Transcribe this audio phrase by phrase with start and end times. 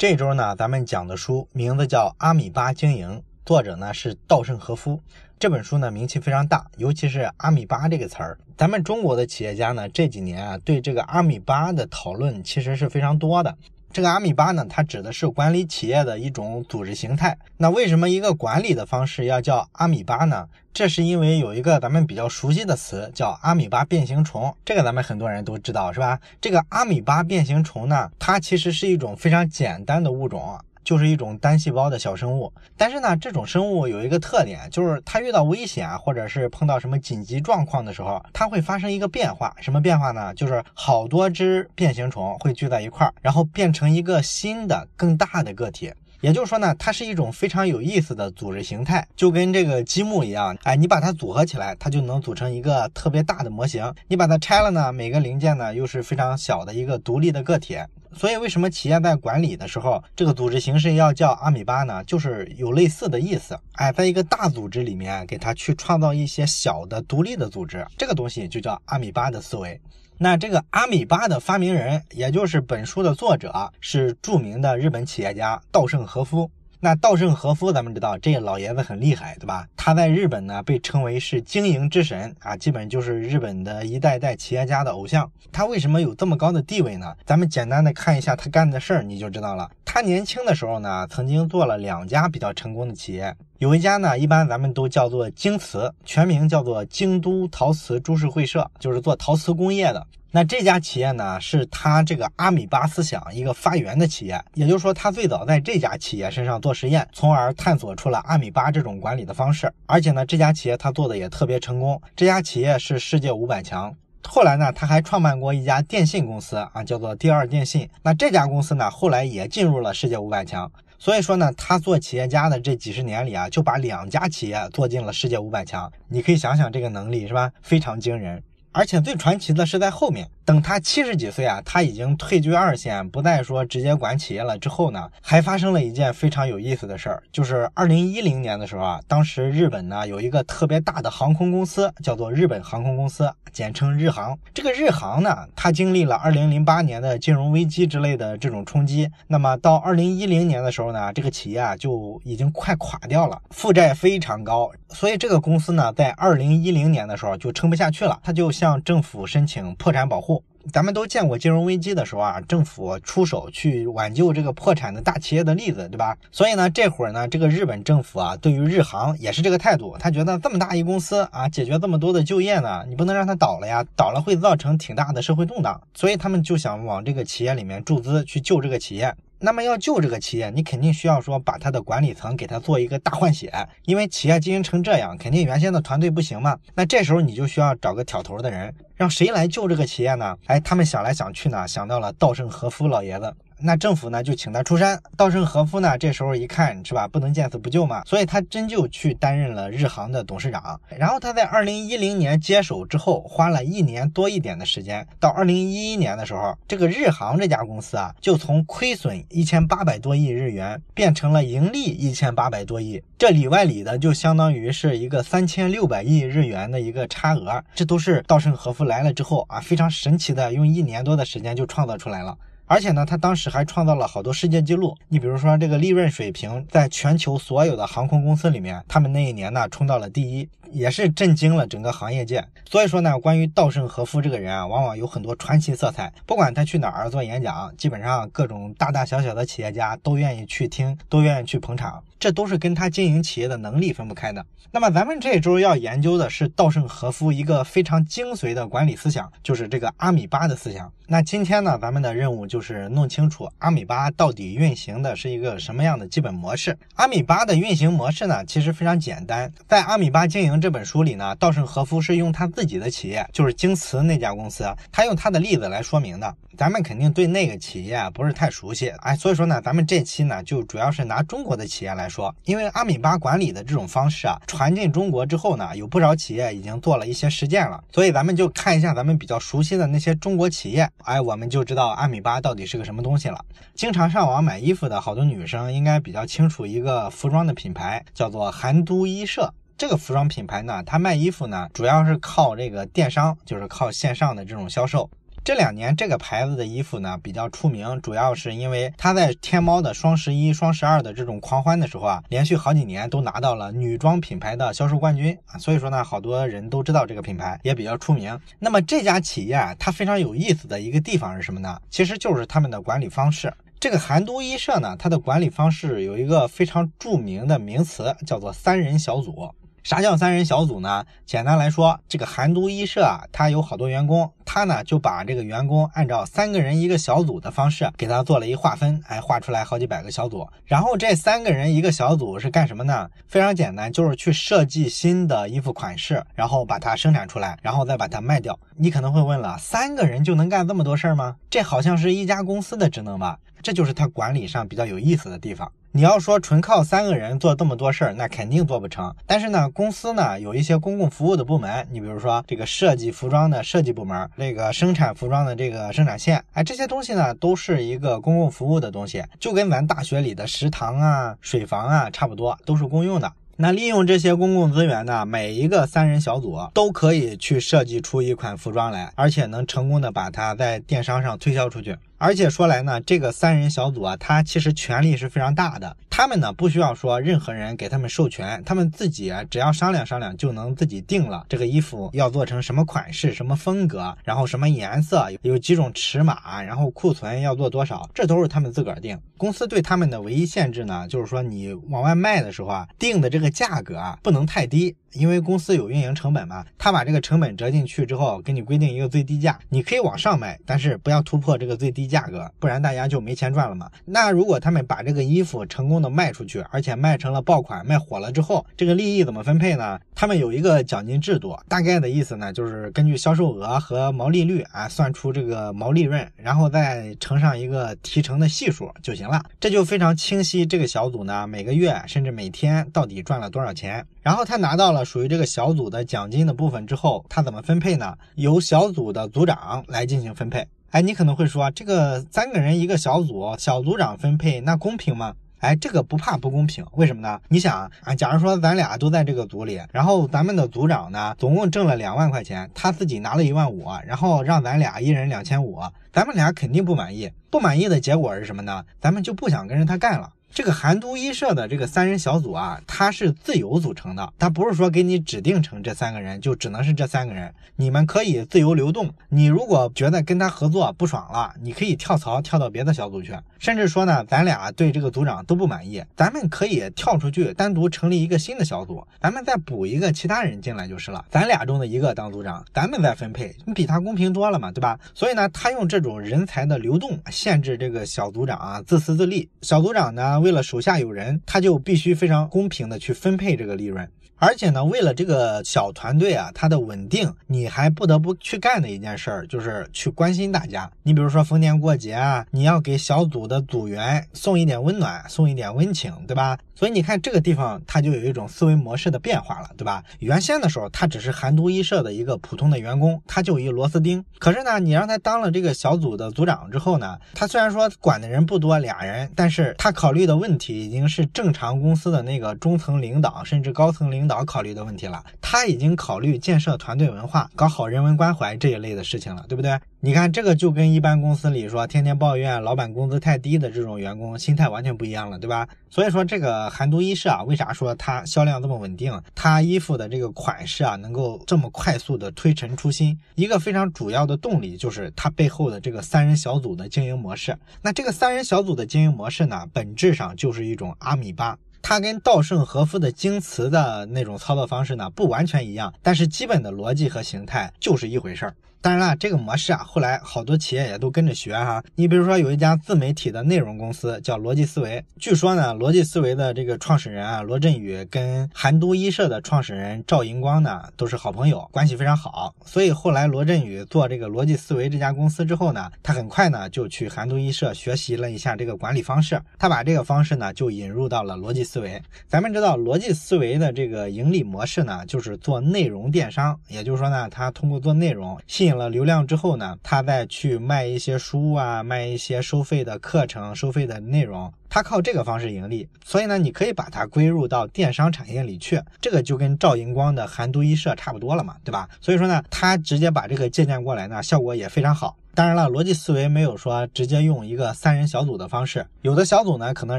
[0.00, 4.98] 这周呢，咱们讲的书名字叫《阿米巴经营》，作者呢是稻盛和夫。
[5.38, 13.54] 这本书呢名气非常大，尤其是“阿米巴”这个词儿，咱们中国的企业家呢这几年啊对这个阿米巴的讨论其实是非常多的。
[13.92, 17.36] 这个阿米巴呢，它指的是管理企业的一种组织形态。
[17.56, 20.48] 那为什么一个管理的方式要叫阿米巴呢？
[20.72, 26.20] 这是因为有一个咱们比较熟悉的词叫阿米巴变形虫，这个咱们很多人都知道，是吧？
[26.40, 30.56] 这个阿米巴变形虫呢，它其实是一种非常简单的物种。
[30.90, 39.54] 就是一种单细胞的小生物，但是呢，这种生物有一个特点，就是它遇到危险或者是碰到什么紧急状况的时候，它会发生一个变化。
[39.60, 40.34] 什么变化呢？
[40.34, 45.92] 就是好多只变形虫会聚在一块儿，然后变成一个新的更大的个体。
[46.22, 53.94] 也就是说呢，它是一种非常有意思的组织形态，就跟这个积木一样，哎，你把它组合起来，它就能组成一个特别大的模型。
[54.08, 57.78] 你把它拆了呢，每个零件呢又是非常小的一个独立的个体。
[58.12, 62.02] 所以，为什么企业在管理的时候，这个组织形式要叫阿米巴呢？
[62.04, 63.58] 就是有类似的意思。
[63.72, 69.80] 哎，在一个大组织里面，给它去创造一些小的独立的组织，这个东西就叫阿米巴的思维。
[70.18, 76.50] 那这个阿米巴的发明人，也就是本书的作者，是著名的日本企业家稻盛和夫。
[76.82, 79.68] 那稻盛和夫，咱们知道这老爷子很厉害，对吧？
[79.76, 85.30] 他在日本呢被称为是经营之神啊，基本就是日本的一代代企业家的偶像。
[85.52, 87.14] 他为什么有这么高的地位呢？
[87.26, 89.70] 咱们简单的看一下他干的事儿，你就知道了。
[89.92, 100.06] 他年轻的时候呢，曾经做了两家比较成功的企业，有一家呢，一般咱们都叫做京瓷，全名叫做京都陶瓷株式会社，就是做陶瓷工业的。
[100.30, 109.72] 那这家企业呢，是他这个阿米巴思想一个发源的企业，也就是说，他最早在这家企业身上做实验，从而探索出了阿米巴这种管理的方式。
[109.86, 113.92] 而且呢，这家企业他做的也特别成功，这家企业是世界五百强。
[114.28, 117.88] 后来呢，他还创办过一家电信公司啊，叫做第二电信。
[118.02, 120.70] 那这家公司呢，后来也进入了世界五百强。
[120.98, 125.90] 所以说呢，他做企业家的这几十年里啊，就把两家企业做进了世界五百强。
[126.08, 127.50] 你可以想想这个能力是吧？
[127.62, 128.42] 非常惊人。
[128.72, 134.56] 而且最传奇的是在后面，等他七十几岁啊，他已经退居二线，不再说直接管企业了。
[134.58, 144.38] 之后呢，还发生了一件非常有意思的事儿，就是二零一零年的时候啊，当时日本呢有一个特别大的航空公司，叫做日本航空公司，简称日航。
[144.54, 158.48] 这个日航呢，它经历了二零零八年的金融危机之类的这种冲击，那么到二零一零年的时候呢，这个企业啊就已经快垮掉了，负债非常高，所以这个公司呢，在二零一零年的时候就撑不下去了，它就。
[158.60, 160.44] 向政府申请破产保护。
[160.70, 166.14] 咱们都见过金融危机的时候啊，政府出手去挽救这个破产的大企业的例子，对吧？
[166.30, 169.96] 所以呢，这会儿呢，这个日本政府啊，对于日航也是这个态度。
[169.98, 175.80] 他觉得这么大一公司啊，解决这么多的就业呢，你不能让它倒了呀，倒了会造成挺大的社会动荡。
[175.94, 179.14] 所以他们就想往这个企业里面注资去救这个企业。
[179.42, 183.50] 那么要救这个企业，你肯定需要说把他的管理层给他做一个大换血，
[183.86, 186.58] 因为企业经营成这样，肯定原先的团队不行嘛。
[186.74, 190.36] 那这时候你就需要找个挑头的人，让谁来救这个企业呢？
[190.46, 193.34] 哎，他们想来想去呢，想到了稻盛和夫老爷子。
[193.62, 200.80] 那政府呢就请他出山，稻盛和夫呢这时候一看是吧，不能见死不救嘛，所以他真就去担任了日航的董事长。
[200.88, 222.36] 然后他在二零一零年接手之后，花了一年多一点的时间，到二零一一年的时候，这个日航这家公司啊，就从亏损一千八百多亿日元变成了盈利一千八百多亿，这里外里的就相当于是一个三千六百亿日元的一个差额，这都是稻盛和夫来了之后啊，非常神奇的用一年多的时间就创造出来了。
[222.70, 224.96] 而且呢，他当时还创造了好多世界纪录。
[225.08, 232.46] 你比如说，这个利润水平，在全球所有的航空公司里面，他们那一年呢冲到了第一，也是震惊了整个行业界。
[232.70, 236.12] 所以说呢，关于稻盛和夫这个人啊，往往有很多传奇色彩。
[236.24, 242.00] 不管他去哪儿做演讲，基本上各种大大小小的企业家都愿意去听，都愿意去捧场。
[242.20, 244.46] 这都是跟他经营企业的能力分不开的。
[244.70, 250.92] 那么咱们这周要研究的是稻盛和夫一个非常精髓的管理思想，就是这个阿米巴的思想。
[251.12, 256.78] 那今天呢，咱们的任务就是弄清楚阿米巴到底运行的是一个什么样的基本模式。
[256.94, 259.52] 阿米巴的运行模式呢，其实非常简单。
[259.66, 266.32] 在《阿米巴经营》这本书里呢，稻盛和夫是用他自己的企业，就是京瓷那家公司，他用他的例子来说明的。
[266.56, 283.44] 咱们肯定对那个企业不是太熟悉，哎，所以说呢，咱们这期呢就主要是拿中国的企业来说，因为阿米巴管理的这种方式啊传进中国之后呢，有不少企业已经做了一些实践了，所以咱们就看一下咱们比较熟悉的那些中国企业，哎，我们就知道阿米巴到底是个什么东西了。
[283.74, 289.52] 经常上网买衣服的好多女生应该比较清楚一个服装的品牌，叫做韩都衣舍。
[289.76, 295.10] 这个服装品牌呢，它卖衣服呢主要是靠这个电商，就是靠线上的这种销售。
[295.42, 308.38] 这两年这个牌子的衣服呢比较出名，主要是因为它在天猫的双十一、双十二的这种狂欢的时候啊，连续好几年都拿到了女装品牌的销售冠军啊，所以说呢，好多人都知道这个品牌，也比较出名。
[308.58, 311.80] 那么这家企业啊，它非常有意思的一个地方是什么呢？
[311.88, 313.52] 其实就是他们的管理方式。
[313.80, 319.50] 这个韩都衣舍呢，它的管理方式有一个非常著名的名词，叫做三人小组。
[319.82, 321.04] 啥叫三人小组呢？
[321.24, 330.46] 简单来说，这个韩都衣舍啊，它有好多员工，他呢就把这个员工按照三个人一个小组的方式给他做了一划分，哎，划出来好几百个小组。
[330.66, 333.08] 然后这三个人一个小组是干什么呢？
[333.26, 338.58] 非常简单，就是去设计新的衣服款式，然后把它生产出来，然后再把它卖掉。
[338.76, 341.36] 你可能会问了，三个人就能干这么多事儿吗？
[341.48, 343.38] 这好像是一家公司的职能吧？
[343.62, 345.70] 这就是它管理上比较有意思的地方。
[345.92, 349.12] 你要说纯靠三个人做这么多事儿，那肯定做不成。
[349.26, 363.32] 但是呢，公司呢有一些公共服务的部门，你比如说这个设计服装的设计部门，这个生产服装的这个生产线，哎，这些东西呢都是一个公共服务的东西，就跟咱大学里的食堂啊、水房啊差不多，都是公用的。
[363.56, 371.96] 那利用这些公共资源呢，每一个三人小组都可以去设计出一款服装来，而且能成功的把它在电商上推销出去。
[372.20, 375.96] 而且说来呢，这个三人小组啊，他其实权力是非常大的。
[376.10, 389.18] 他们呢不需要说任何人给他们授权，他们自己只要商量商量就能自己定了这个衣服要做成什么款式、什么风格，然后什么颜色，有几种尺码，然后库存要做多少，这都是他们自个儿定。
[389.38, 394.94] 公司对他们的唯一限制呢，就是说你往外卖的时候啊，定的这个价格啊不能太低。
[395.12, 403.90] 因为公司有运营成本嘛，他把这个成本折进去之后，给你规定一个最低价，你可以往上卖，但是不要突破这个最低价格，不然大家就没钱赚了嘛。
[404.04, 409.98] 那如果他们把这个衣服成功的卖出去，而且卖成了爆款，卖火了之后，这个利益怎么分配呢？
[410.14, 420.64] 他们有一个奖金制度，大概的意思呢，就是根据销售额和毛利率啊，算出这个毛利润，然后再乘上一个提成的系数就行了，这就非常清晰。
[420.66, 424.06] 这个小组呢，每个月甚至每天到底赚了多少钱？
[424.22, 428.16] 然后他拿到了属于这个小组的奖金的部分之后，他怎么分配呢？
[428.34, 430.66] 由小组的组长来进行分配。
[430.90, 435.34] 哎，你可能会说，这个三个人一个小组，小组长分配那公平吗？
[435.60, 437.38] 哎，这个不怕不公平，为什么呢？
[437.48, 445.78] 你想啊，假如说咱俩都在这个组里，然后咱们的组长呢，总共挣了两万块钱，他自己拿了一万五，然后让咱俩一人两千五，
[446.12, 447.30] 咱们俩肯定不满意。
[447.50, 448.84] 不满意的结果是什么呢？
[449.00, 450.30] 咱们就不想跟着他干了。
[450.52, 459.08] 这个韩都衣舍的这个三人小组啊，它是自由组成的，它不是说给你指定成这三个人就只能是这三个人，你们可以自由流动。
[459.28, 474.98] 你如果觉得跟他合作不爽了，你可以跳槽跳到别的小组去，甚至说呢，咱俩对这个组长都不满意，咱们可以跳出去单独成立一个新的小组，咱们再补一个其他人进来就是了，咱俩中的一个当组长，咱们再分配，你比他公平多了嘛，对吧？
[475.14, 480.39] 所以呢，他用这种人才的流动限制这个小组长啊自私自利，小组长呢。
[480.40, 484.08] 为了手下有人，他就必须非常公平的去分配这个利润。
[484.42, 490.90] 而且呢，为了这个小团队啊，它的稳定，你还不得不去干的一件事儿，就是去关心大家。
[491.02, 496.58] 你比如说逢年过节啊，你要给小组的组员送一点温暖，送一点温情，对吧？
[496.74, 500.02] 所以你看这个地方，它就有一种思维模式的变化了，对吧？
[500.20, 504.24] 原先的时候，他只是韩都衣舍的一个普通的员工，他就一螺丝钉。
[504.38, 515.22] 可是呢，你让他当了这个小组的组长之后呢，他虽然说管的人不多，俩人，但是他考虑的问题已经是正常公司的那个中层领导甚至高层领导导考虑的问题了。
[515.40, 519.76] 他已经考虑建设团队文化，搞好人文关怀这一类的事情了，对不对？
[520.02, 525.68] 你看这个就跟一般公司里说天天抱怨老板工资太低的这种员工心态完全不一样了，对吧？
[525.90, 529.20] 所以说这个韩都衣舍啊，为啥说它销量这么稳定？
[529.34, 537.54] 它衣服的这个款式啊，能够这么快速的推陈出新，一个非常主要的动力就是它背后的这个三人小组的经营模式。
[537.82, 548.54] 那这个三人小组的经营模式呢，本质上就是一种阿米巴，它跟稻盛和夫的京瓷的那种操作方式呢不完全一样，但是基本的逻辑和形态就是一回事儿。
[548.82, 551.84] 当然了，这个模式啊，后来好多企业也都跟着学哈。
[551.96, 562.54] 你比如说，有一家自媒体的内容公司叫逻辑思维，据说呢，逻辑思维的这个创始人啊，罗振宇跟韩都衣舍的创始人赵银光呢，都是好朋友，关系非常好。
[562.64, 572.00] 所以后来罗振宇做这个逻辑思维这家公司之后呢，他很快呢就去韩都衣舍学习了一下这个管理方式，他把这个方式呢就引入到了逻辑思维。
[572.26, 578.69] 咱们知道逻辑思维的这个盈利模式呢，就是做内容电商，也就是说呢，他通过做内容吸引。
[578.70, 585.88] 引了流量之后呢，他再去卖一些书啊，卖一些收费的课程、收费的内容，他靠这个方式盈利。
[586.04, 591.88] 所以呢，你可以把它归入到电商产业里去，这个就跟赵荧光的韩都衣舍差不多了嘛，对吧？
[592.00, 595.16] 所以说呢，他直接把这个借鉴过来呢，效果也非常好。
[595.34, 599.98] 当然了，逻辑思维没有说直接用一个三人小组的方式，有的小组呢，可能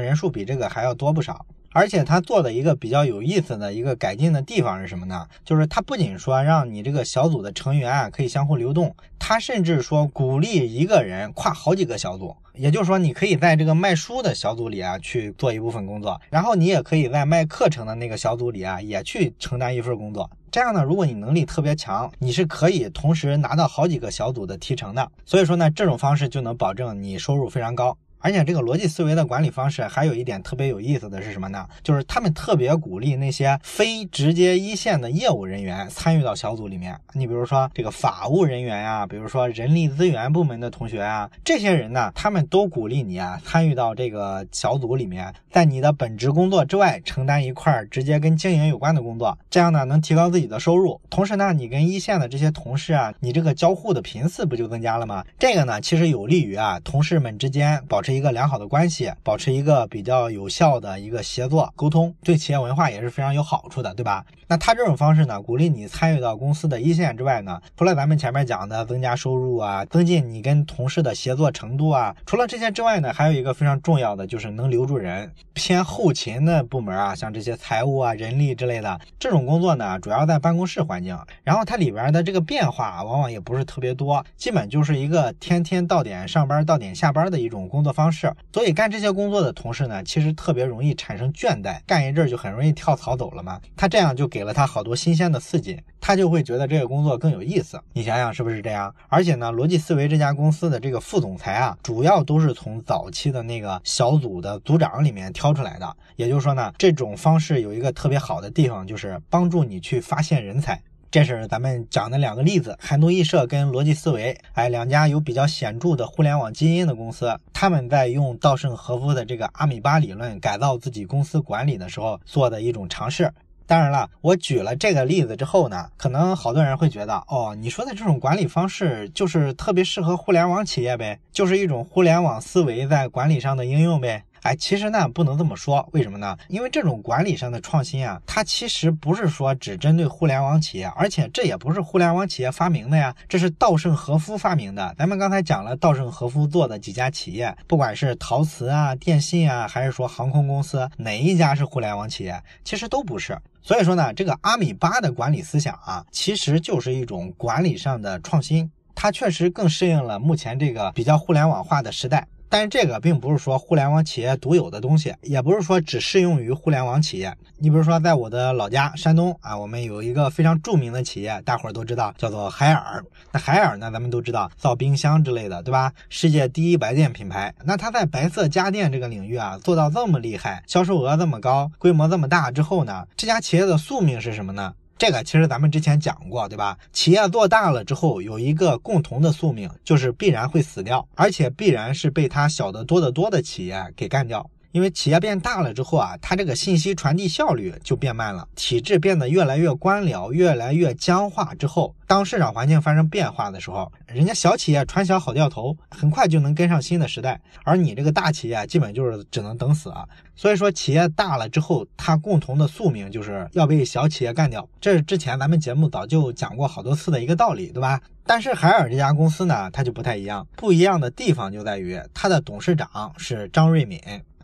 [0.00, 1.44] 人数比这个还要多不少。
[1.72, 5.26] 而且他做的一个比较有意思的一个改进的地方是什么呢？
[5.44, 12.36] 就是他不仅说让你这个小组的成员啊可以相互流动，他甚至说鼓励一个人跨好几个小组。
[12.54, 20.30] 也就是说，你可以在这个卖书的小组里啊去做一部分工作，然后你也可以在卖课程的那个小组里啊也去承担一份工作。
[20.50, 25.10] 这样呢，如果你能力特别强，你是可以同时拿到好几个小组的提成的。
[25.24, 27.96] 所以说呢，这种方式就能保证你收入非常高。
[28.22, 31.66] 而且这个逻辑思维的管理方式还有一点特别有意思的是什么呢？
[31.82, 36.96] 就是他们特别鼓励那些非直接一线的业务人员参与到小组里面。
[37.14, 51.00] 你比如说这个法务人员呀，比如说人力资源部门的同学啊，这些人呢，他们都鼓励你啊参与到这个小组里面，在你的本职工作之外承担一块直接跟经营有关的工作，这样呢能提高自己的收入。
[51.10, 55.24] 同时呢，你跟一线的这些同事啊，你这个交互的频次不就增加了吗？
[55.40, 58.11] 这个呢，其实有利于啊同事们之间保持。
[58.12, 64.24] 一个良好的关系，保持一个比较有效的一个协作沟通，对企业文化也是非常有好处的，对吧？
[64.48, 75.32] 那他这种方式呢，鼓励你参与到公司的一线之外呢，除了咱们前面讲的增加收入啊，增进你跟同事的协作程度啊，除了这些之外呢，还有一个非常重要的就是能留住人。
[75.54, 88.01] 偏后勤的部门啊，像这些财务啊、人力之类的这种工作呢，主要在办公室环境，然后它里边的这个变化往往也不是特别多，基本就是一个天天到点上班、到点下班的一种工作方。
[88.02, 93.60] 方式，所以干这些工作的同事呢，其实特别容易产生倦怠，干一阵就很容易跳槽走了嘛。
[93.76, 97.80] 他这样就给了他好多新鲜的刺激，他就会觉得这个工作更有意思。
[97.92, 98.92] 你想想是不是这样？
[99.08, 105.96] 而且呢，逻辑思维这家公司的这个副总裁啊，主要都是从早期的那个小组的组长里面挑出来的。
[106.16, 110.82] 也就是说呢，这种方式有一个特别好的地方，就是帮助你去发现人才。
[111.12, 123.30] 这是咱们讲的两个例子，韩都易社跟逻辑思维，哎，两家有比较显著的互联网基因的公司，他们在用稻盛和夫的这个阿米巴理论改造自己公司管理的时候做的一种尝试。
[123.66, 134.24] 当然了，我举了这个例子之后呢，可能好多人会觉得，哦，你说的这种管理方式就是特别适合互联网企业呗，就是一种互联网思维在管理上的应用呗。
[134.42, 136.36] 哎，其实呢不能这么说，为什么呢？
[136.48, 144.94] 因为这种管理上的创新啊，它其实不是说只针对互联网企业，而且这也不是互联网企业发明的呀，这是稻盛和夫发明的。
[144.98, 152.42] 咱们刚才讲了稻盛和夫做的几家企业，不管是陶瓷啊、电信啊，还是说航空公司，哪一家是互联网企业？
[152.64, 153.38] 其实都不是。
[153.62, 162.26] 所以说呢，这个阿米巴的管理思想啊，其实就是一种管理上的创新，它确实更适应了目前这个比较互联网化的时代。
[162.52, 167.34] 但是这个并不是说互联网企业独有的东西，也不是说只适用于互联网企业。
[167.56, 173.02] 你比如说，在我的老家山东啊，我们有一个非常著名的企业，大伙儿都知道，叫做海尔。
[173.32, 175.90] 那海尔呢，咱们都知道造冰箱之类的，对吧？
[176.10, 177.54] 世界第一白电品牌。
[177.64, 184.74] 那它在白色家电这个领域啊，做到这么厉害，销售额这么高，规模这么大之后呢，这家企业的宿命是什么呢？
[185.02, 186.78] 这个其实咱们之前讲过，对吧？
[186.92, 194.48] 企业做大了之后，有一个共同的宿命，就是必然会死掉，而且必然是被它小得多得多的企业给干掉。
[194.72, 210.08] 因为企业变大了之后啊，它这个信息传递效率就变慢了，体制变得越来越官僚，越来越僵化之后，当市场环境发生变化的时候，人家小企业船小好掉头，很快就能跟上新的时代，而你这个大企业基本就是只能等死啊。
[210.34, 218.00] 所以说，企业大了之后，它共同的宿命就是要被小企业干掉，这是之前咱们节目早就讲过好多次的一个道理，对吧？
[218.24, 224.00] 但是海尔这家公司呢，它就不太一样，不一样的地方就在于它的董事长是张瑞敏。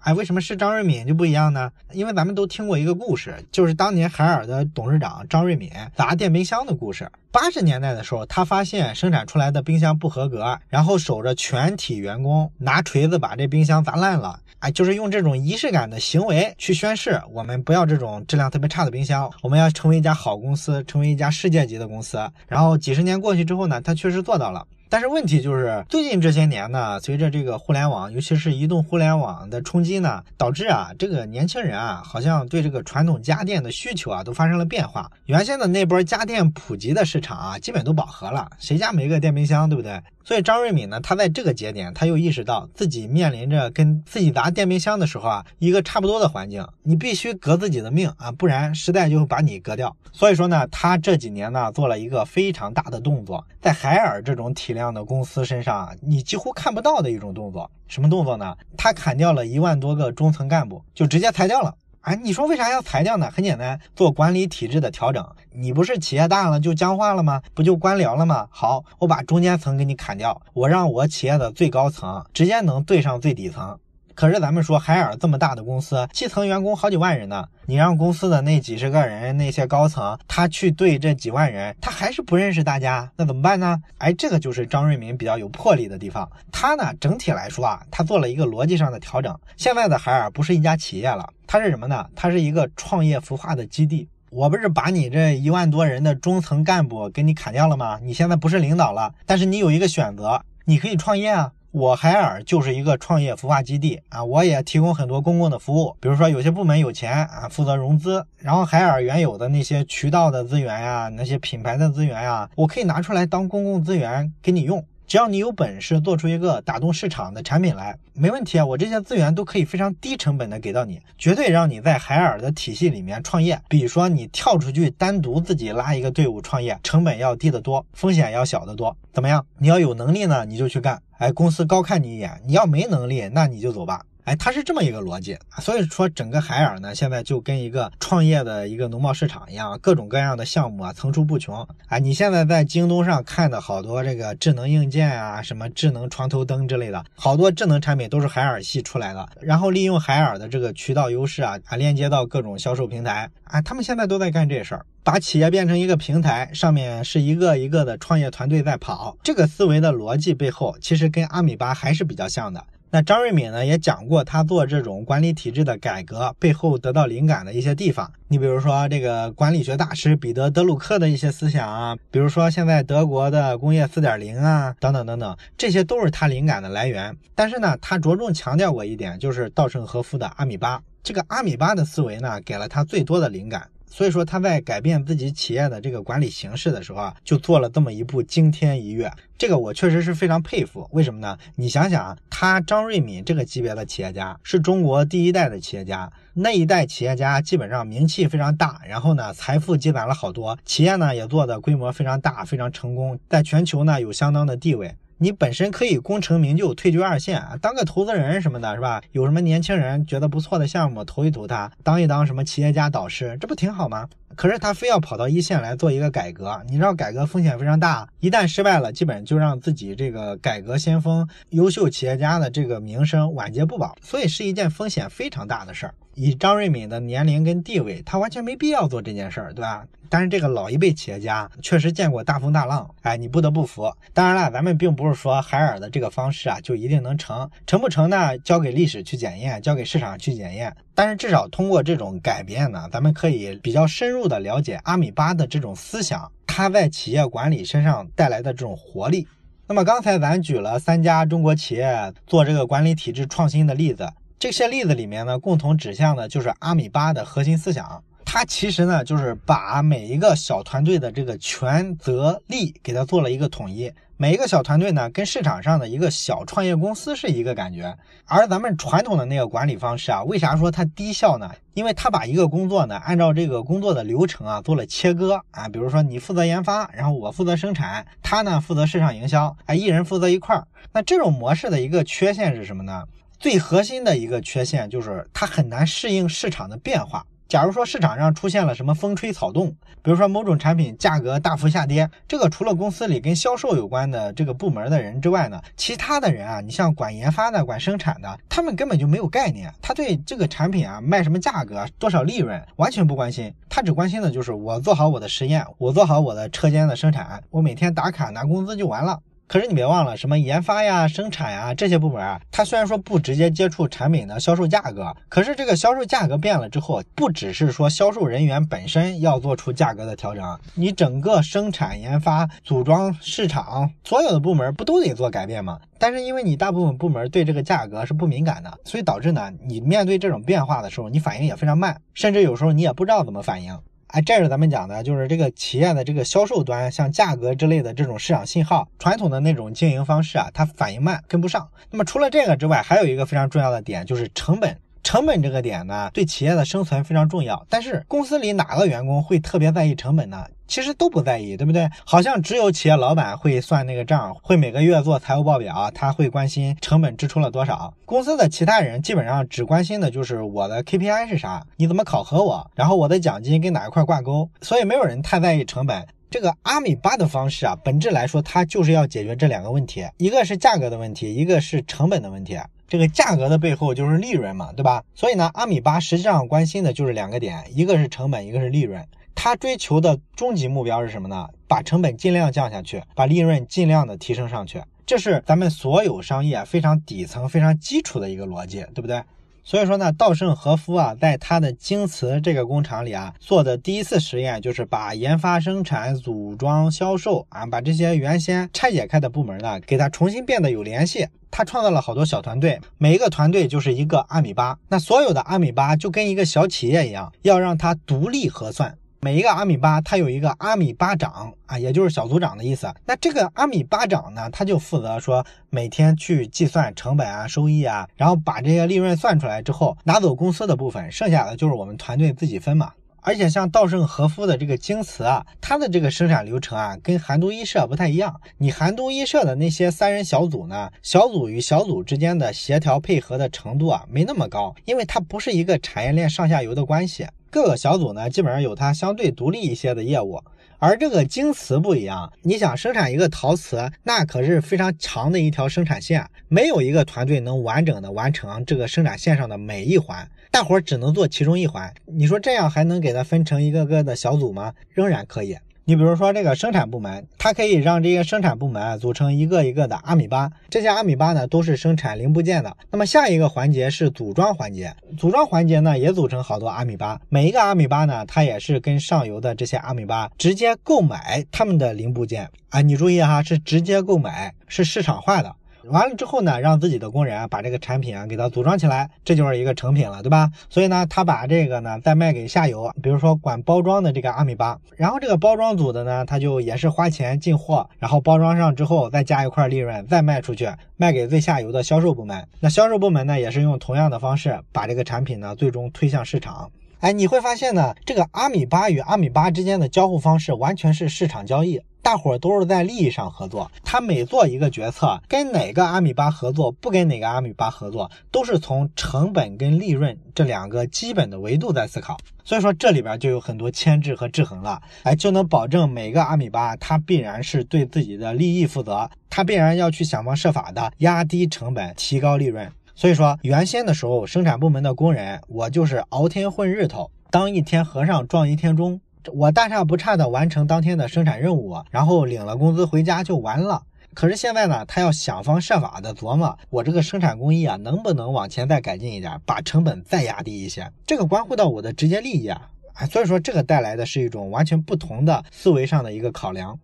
[0.08, 1.70] 哎，为什么是张瑞敏就不一样呢？
[1.92, 7.06] 因为咱们都听过一个故事，就是当年海尔的董事长张瑞敏砸电冰箱的故事。
[7.30, 14.40] 八十年代的时候，他发现生产出来的冰箱不合格，然后守着全体员工拿锤子把这冰箱砸烂了。
[14.60, 22.18] 哎，就是用这种仪式感的行为去宣誓，我们不要这种质量特别差的冰箱，我们要成为一家好公司，成为一家世界级的公司。
[22.46, 24.66] 然后几十年过去之后呢，他确实做到了。
[24.90, 35.10] 但是问题就是最近这些年呢，随着这个互联网，尤其是移动互联网的冲击呢，导致啊，这个年轻人啊，好像对这个传统家电的需求啊，都发生了变化。
[35.26, 40.00] 原先的那波家电普及的市场啊，基本都饱和了，谁家没个电冰箱，对不对？
[40.28, 49.96] 所以张瑞敏呢，他在这个节点，他又意识到自己面临着跟自己砸电冰箱的时候啊，一个差不多的环境，你必须革自己的命啊，不然时代就会把你革掉。
[50.12, 57.70] 所以说呢，他这几年呢，做了一个非常大的动作，在海尔这种体量的公司身上，你几乎看不到的一种动作。
[57.86, 58.54] 什么动作呢？
[58.76, 61.74] 他砍掉了一万多个中层干部，就直接裁掉了。
[62.02, 63.30] 哎，你说为啥要裁掉呢？
[63.30, 65.26] 很简单，做管理体制的调整。
[65.60, 67.42] 你不是企业大了就僵化了吗？
[67.52, 68.46] 不就官僚了吗？
[68.48, 73.76] 好，我把中间层给你砍掉，我让我企业的最高层直接能对上最底层。
[74.14, 83.80] 可是咱们说海尔这么大的公司，基层员工好几万人呢，你让公司的那几十个人那些高层，他去对这几万人，他还是不认识大家，那怎么办呢？
[83.98, 86.30] 哎，这个就是张瑞敏比较有魄力的地方。
[86.52, 89.36] 他呢，整体来说啊，他做了一个逻辑上的调整。
[89.56, 92.06] 现在的海尔不是一家企业了，它是什么呢？
[92.14, 94.08] 它是一个创业孵化的基地。
[94.30, 97.98] 我不是把你这一万多人的中层干部给你砍掉了吗？
[98.02, 101.52] 你现在不是领导了，但是你有一个选择，你可以创业啊。
[101.70, 114.82] 我海尔就是一个创业孵化基地啊，我也提供很多公共的服务，比如说有些部门有钱啊，负责融资，然后海尔原有的那些渠道的资源呀，那些品牌的资源呀，我可以拿出来当公共资源给你用。
[115.08, 118.66] 只要你有本事做出一个打动市场的产品来，没问题啊！
[118.66, 123.58] 我这些资源都可以非常低成本的给到你，绝对让你在海尔的体系里面创业。
[123.70, 128.94] 比说你跳出去单独自己拉一个队伍创业，成本要低得多，风险要小得多。
[129.10, 129.42] 怎么样？
[129.56, 131.00] 你要有能力呢，你就去干。
[131.16, 134.04] 哎，公司高看你一眼；你要没能力，那你就走吧。
[134.28, 141.66] 哎，它是这么一个逻辑，所以说整个海尔呢，现在就跟一个创业的一个农贸市场一样，各种各样的项目啊层出不穷。
[141.86, 153.30] 哎，你现在在京东上看的好多这个智能硬件啊，什么智能床头灯之类的，好多智能产品都是海尔系出来的，然后利用海尔的这个渠道优势啊，啊链接到各种销售平台。
[153.44, 159.16] 啊，他们现在都在干这事儿，把企业变成一个平台，上面是一个一个的创业团队在跑。
[159.22, 162.62] 这个思维的逻辑背后，其实跟阿米巴还是比较像的。
[162.90, 168.10] 那张瑞敏呢也讲过，他做这种管理体制的改革背后得到灵感的一些地方。
[168.28, 177.14] 你比如说这个管理学大师彼得·德鲁克的一些思想啊，比如说现在德国的工业四点零啊，等等等等，这些都是他灵感的来源。
[177.34, 180.80] 但是呢，他着重强调过一点，就是稻盛和夫的阿米巴。
[181.02, 183.68] 这个阿米巴的思维呢，给了他最多的灵感。
[183.90, 189.10] 所以说他在改变自己企业的这个管理形式的时候啊，就做了这么一步惊天一跃。
[189.36, 190.88] 这个我确实是非常佩服。
[190.92, 191.38] 为什么呢？
[191.56, 204.94] 你想想啊，他张瑞敏这个级别的企业家是中国第一代的企业家，那一代企业家基本上名气非常大，然后呢财富积攒了好多，企业呢也做的规模非常大，非常成功，在全球呢有相当的地位。
[205.20, 209.02] 你本身可以功成名就，退居二线，当个投资人什么的，是吧？
[209.10, 214.08] 有什么年轻人觉得不错的项目，投一投他，当一当什么企业家导师，这不挺好吗？
[214.36, 225.94] 可是他非要跑到一线来做一个改革，你知道改革风险非常大，一旦失败了，基本就让自己这个改革先锋、优秀企业家的这个名声晚节不保，所以是一件风险非常大的事儿。
[226.18, 229.86] 以张瑞敏的年龄跟地位，他完全没必要做这件事儿，对吧？
[230.10, 233.92] 但是这个老一辈企业家确实见过大风大浪，哎，你不得不服。
[234.12, 238.36] 当然了，咱们并不是说海尔的这个方式啊就一定能成，成不成呢？
[238.38, 240.74] 交给历史去检验，交给市场去检验。
[240.92, 249.28] 但是至少通过这种改变呢，咱们可以比较深入的了解阿米巴的这种思想，它在企业管理身上带来的这种活力。
[249.68, 254.08] 那么刚才咱举了三家中国企业做这个管理体制创新的例子。
[254.38, 258.00] 这些例子里面呢，共同指向的就是阿米巴的核心思想。
[258.24, 263.92] 它其实呢，就是把每一个小团队的这个权责利给它做了一个统一。
[264.16, 267.96] 每一个小团队呢，跟市场上的一个小创业公司是一个感觉。
[268.26, 271.50] 而咱们传统的那个管理方式啊，为啥说它低效呢？
[271.74, 275.68] 因为它把一个工作呢，按照这个工作的流程啊，做了切割啊。
[275.68, 280.66] 比如说你负责研发，然后我负责生产，他呢负责市场营销，哎，一人负责一块儿。
[280.92, 283.04] 那这种模式的一个缺陷是什么呢？
[283.38, 287.24] 最核心的一个缺陷就是它很难适应市场的变化。
[287.48, 289.70] 假如说市场上出现了什么风吹草动，
[290.02, 309.20] 比如说某种产品价格大幅下跌，这个除了公司里跟销售有关的这个部门的人之外呢，其他的人啊，你像管研发的、管生产的，他们根本就没有概念，他对这个产品啊卖什么价格、多少利润完全不关心，他只关心的就是我做好我的实验，我做好我的车间的生产，我每天打卡拿工资就完了。
[309.48, 325.80] 可是你别忘了，什么研发呀、生产呀这些部门啊，它虽然说不直接接触产品的销售价格，可是这个销售价格变了之后，不只是说销售人员本身要做出价格的调整，你整个生产、研发、组装、市场所有的部门不都得做改变吗？
[325.98, 333.76] 但是因为你大部分部门对这个价格是不敏感的，所以导致呢，你面对这种变化的时候，你反应也非常慢，甚至有时候你也不知道怎么反应。
[334.08, 341.68] 哎，这是咱们讲的，就是这个企业的这个销售端，像价格之类的这种市场信号，传统的那种经营方式啊，它反应慢，跟不上。
[341.90, 344.78] 那么除了这个之外，还有一个非常重要的点，就是成本。
[345.04, 347.66] 成本这个点呢，对企业的生存非常重要。
[347.70, 350.44] 但是公司里哪个员工会特别在意成本呢？
[350.68, 351.88] 其实都不在意，对不对？
[352.04, 357.92] 好像只有企业老板会算那个账，会每个月做财务报表，他会关心成本支出了多少。
[358.04, 364.48] 公司的其他人基本上只关心的就是我的 KPI 是啥，你怎么考核我，然后我的奖金跟哪一块挂钩。
[364.60, 366.06] 所以没有人太在意成本。
[366.30, 372.58] 这个阿米巴的方式啊，本质来说，它就是要解决这两个问题，一个是价格的问题，一个是成本的问题。
[372.86, 375.02] 这个价格的背后就是利润嘛，对吧？
[375.14, 379.06] 所以呢，阿米巴实际上关心的就是两个点，一个是成本，一个是利润。
[379.40, 381.48] 他追求的终极目标是什么呢？
[381.68, 384.82] 把成本尽量降下去，把利润尽量的提升上去。
[385.06, 389.22] 这是咱们所有商业非常底层、非常基础的一个逻辑，对不对？
[389.62, 401.28] 所以说呢，稻盛和夫啊，在他的京瓷这个工厂里啊，做的第一次实验就是把研发、生产、组装、销售啊，把这些原先拆解开的部门呢，给它重新变得有联系。
[401.48, 404.76] 他创造了好多小团队，每一个团队就是一个阿米巴。
[404.88, 408.98] 那所有的阿米巴就跟一个小企业一样，要让它独立核算。
[409.20, 412.88] 每一个阿米巴，它有一个阿米巴长啊，也就是小组长的意思。
[413.04, 422.92] 那这个阿米巴长呢，他就负责说每天去计算成本啊、收益啊，然后把这些利润算出来之后，拿走公司的部分，剩下的就是我们团队自己分嘛。
[423.20, 428.40] 而且像稻盛和夫的这个京瓷啊，它的这个生产流程啊，跟韩都衣舍不太一样。
[428.56, 437.26] 你韩都衣舍的那些三人小组呢，小组与小组之间的协调配合的程度啊，没那么高，因为它不是一个产业链上下游的关系。
[437.50, 440.42] 各个小组呢，基本上有它相对独立一些的业务。
[440.80, 450.28] 而这个京瓷不一样，你想生产一个陶瓷，那可是非常长的一条生产线，没有一个团队能完整的完成这个生产线上的每一环。
[450.52, 454.72] 大伙儿只能做其中一环，你说这样还能给它分成一个个的小组吗？
[454.90, 455.56] 仍然可以。
[455.88, 462.76] 你比如说这个生产部门，它可以让这些生产部门组成一个一个的阿米巴，这些阿米巴呢都是生产零部件的。
[462.90, 475.56] 那么下一个环节是组装环节，组装环节呢也组成好多阿米巴，每一个阿米巴呢它也是跟上游的这些阿米巴直接购买他们的零部件啊，你注意哈，是直接购买，是市场化的。
[475.90, 480.50] 完了之后呢，让自己的工人啊把这个产品啊给它组装起来，这就是一个成品了，对吧？
[480.68, 492.46] 所以呢，他把这个呢再卖给下游，比如说管包装的这个阿米巴，然后这个包装组的呢，他就也是花钱进货，然后包装上之后再加一块利润，再卖出去，卖给最下游的销售部门。
[492.60, 496.70] 那销售部门呢，也是用同样的方式把这个产品呢最终推向市场。
[497.00, 501.80] 哎，你会发现呢，这个阿米巴与阿米巴之间的交互方式完全是市场交易。
[502.00, 512.16] 大伙儿都是在利益上合作，他每做一个决策，跟哪个阿米巴合作，不跟哪个阿米巴合作，都是从成本跟利润这两个基本的维度在思考。
[512.44, 522.72] 所以说这里边就有很多牵制和制衡了，哎，就能保证每个阿米巴它必然是对自己的利益负责，它必然要去想方设法的压低成本，提高利润。
[522.98, 529.00] 所以说原先的时候，生产部门的工人，我就是熬天混日头，当一天和尚撞一天钟。
[529.32, 533.80] 我大差不差的完成当天的生产任务，然后领了工资回家就完了。
[534.14, 540.90] 可是现在呢，他要想方设法的琢磨，我这个生产工艺啊，能不能往前再改进一点，把成本再压低一些？
[541.06, 542.68] 这个关乎到我的直接利益啊！
[543.08, 546.76] 所以说这个带来的是一种完全不同的思维上的一个考量。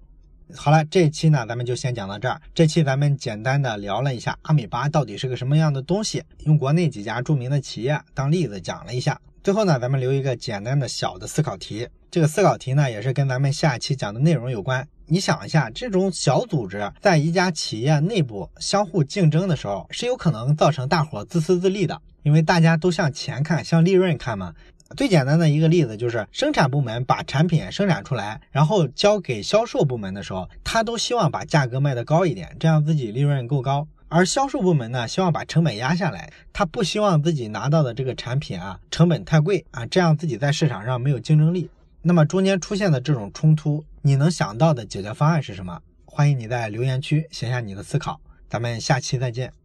[0.56, 2.40] 好了，这一期呢，咱们就先讲到这儿。
[2.54, 9.20] 这期咱们简单的聊了一下阿米巴到底是个什么样的东西，用国内几家著名的企业当例子讲了一下。
[9.42, 11.86] 最后呢，咱们留一个简单的小的思考题。
[12.10, 14.86] 这个思考题呢，也是跟咱们下期讲的内容有关。
[15.06, 24.54] 你想一下，这种小组织在一家企业内部相互竞争的时候，是有可能造成大伙自私自利的，因为大家都向钱看，向利润看嘛。
[24.96, 33.86] 最简单的一个例子就是，生产部门把产品生产出来，然后交给销售部门的时候，他都希望把价格卖得高一点，这样自己利润够高。
[34.08, 41.68] 而销售部门呢，希望把成本压下来，他不希望自己拿到的这个产品啊成本太贵啊，这样自己在市场上没有竞争力。
[42.02, 45.80] 那么中间出现的这种冲突，你能想到的解决方案是什么？
[46.04, 49.63] 欢迎你在留言区写下你的思考，咱们下期再见。